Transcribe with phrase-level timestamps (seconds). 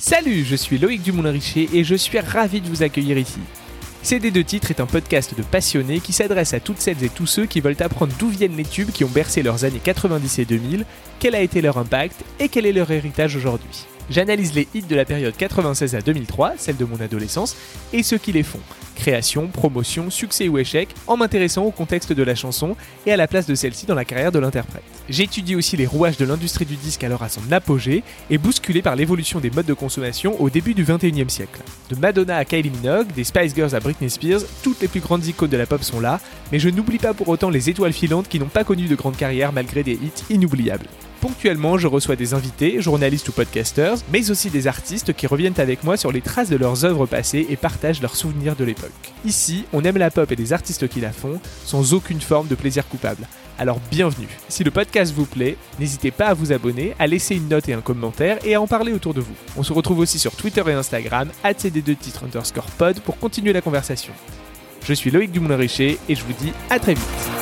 [0.00, 3.38] Salut, je suis Loïc Dumoulin-Richer et je suis ravi de vous accueillir ici.
[4.02, 7.44] CD2 Titres est un podcast de passionnés qui s'adresse à toutes celles et tous ceux
[7.44, 10.86] qui veulent apprendre d'où viennent les tubes qui ont bercé leurs années 90 et 2000,
[11.18, 13.89] quel a été leur impact et quel est leur héritage aujourd'hui.
[14.10, 17.56] J'analyse les hits de la période 96 à 2003, celle de mon adolescence,
[17.92, 18.58] et ceux qui les font.
[18.96, 22.74] Création, promotion, succès ou échec, en m'intéressant au contexte de la chanson
[23.06, 24.82] et à la place de celle-ci dans la carrière de l'interprète.
[25.08, 28.96] J'étudie aussi les rouages de l'industrie du disque alors à son apogée et bousculé par
[28.96, 31.60] l'évolution des modes de consommation au début du 21e siècle.
[31.88, 35.24] De Madonna à Kylie Minogue, des Spice Girls à Britney Spears, toutes les plus grandes
[35.24, 36.20] icônes de la pop sont là,
[36.50, 39.16] mais je n'oublie pas pour autant les étoiles filantes qui n'ont pas connu de grande
[39.16, 40.86] carrière malgré des hits inoubliables.
[41.20, 45.84] Ponctuellement, je reçois des invités, journalistes ou podcasters, mais aussi des artistes qui reviennent avec
[45.84, 48.90] moi sur les traces de leurs œuvres passées et partagent leurs souvenirs de l'époque.
[49.26, 52.54] Ici, on aime la pop et les artistes qui la font, sans aucune forme de
[52.54, 53.28] plaisir coupable.
[53.58, 54.28] Alors bienvenue.
[54.48, 57.74] Si le podcast vous plaît, n'hésitez pas à vous abonner, à laisser une note et
[57.74, 59.34] un commentaire et à en parler autour de vous.
[59.58, 63.60] On se retrouve aussi sur Twitter et Instagram, cd2 titre underscore pod pour continuer la
[63.60, 64.14] conversation.
[64.82, 67.39] Je suis Loïc Dumoulin-Richer et je vous dis à très vite.